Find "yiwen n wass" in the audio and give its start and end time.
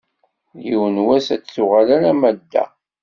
0.65-1.27